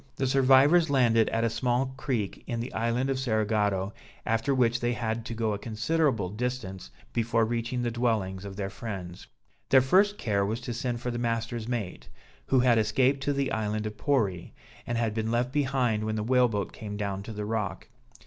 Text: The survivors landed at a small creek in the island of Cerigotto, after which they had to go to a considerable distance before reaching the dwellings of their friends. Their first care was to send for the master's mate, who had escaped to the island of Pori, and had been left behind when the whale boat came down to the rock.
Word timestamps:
The 0.15 0.25
survivors 0.25 0.89
landed 0.89 1.29
at 1.29 1.43
a 1.43 1.49
small 1.51 1.93
creek 1.95 2.43
in 2.47 2.59
the 2.59 2.73
island 2.73 3.11
of 3.11 3.19
Cerigotto, 3.19 3.93
after 4.25 4.55
which 4.55 4.79
they 4.79 4.93
had 4.93 5.23
to 5.25 5.35
go 5.35 5.49
to 5.49 5.53
a 5.53 5.59
considerable 5.59 6.27
distance 6.29 6.89
before 7.13 7.45
reaching 7.45 7.83
the 7.83 7.91
dwellings 7.91 8.43
of 8.43 8.55
their 8.55 8.71
friends. 8.71 9.27
Their 9.69 9.79
first 9.79 10.17
care 10.17 10.43
was 10.43 10.59
to 10.61 10.73
send 10.73 11.01
for 11.01 11.11
the 11.11 11.19
master's 11.19 11.67
mate, 11.67 12.09
who 12.47 12.61
had 12.61 12.79
escaped 12.79 13.21
to 13.25 13.33
the 13.33 13.51
island 13.51 13.85
of 13.85 13.95
Pori, 13.97 14.53
and 14.87 14.97
had 14.97 15.13
been 15.13 15.29
left 15.29 15.51
behind 15.51 16.03
when 16.03 16.15
the 16.15 16.23
whale 16.23 16.47
boat 16.49 16.71
came 16.73 16.97
down 16.97 17.21
to 17.21 17.31
the 17.31 17.45
rock. 17.45 17.87